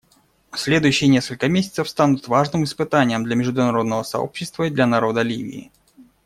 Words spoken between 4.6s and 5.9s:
и для народа Ливии.